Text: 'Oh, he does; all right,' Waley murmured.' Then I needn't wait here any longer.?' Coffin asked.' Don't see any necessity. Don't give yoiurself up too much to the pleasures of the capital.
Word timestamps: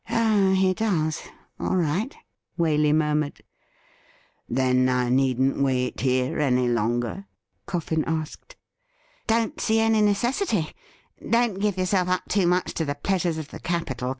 'Oh, 0.09 0.53
he 0.53 0.73
does; 0.73 1.21
all 1.59 1.75
right,' 1.75 2.15
Waley 2.57 2.91
murmured.' 2.91 3.43
Then 4.59 4.89
I 4.89 5.09
needn't 5.09 5.61
wait 5.61 5.99
here 6.01 6.39
any 6.39 6.67
longer.?' 6.67 7.27
Coffin 7.67 8.03
asked.' 8.07 8.55
Don't 9.27 9.61
see 9.61 9.79
any 9.79 10.01
necessity. 10.01 10.71
Don't 11.29 11.59
give 11.59 11.75
yoiurself 11.75 12.07
up 12.07 12.27
too 12.29 12.47
much 12.47 12.73
to 12.73 12.83
the 12.83 12.95
pleasures 12.95 13.37
of 13.37 13.49
the 13.49 13.59
capital. 13.59 14.09